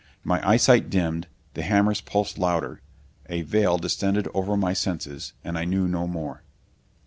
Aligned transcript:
My 0.23 0.41
eyesight 0.43 0.89
dimmed.... 0.89 1.27
The 1.53 1.61
hammers 1.61 2.01
pulsed 2.01 2.39
louder.... 2.39 2.81
A 3.29 3.43
veil 3.43 3.77
descended 3.77 4.27
over 4.33 4.57
my 4.57 4.73
senses 4.73 5.33
and 5.43 5.59
I 5.59 5.65
knew 5.65 5.87
no 5.87 6.07
more.... 6.07 6.41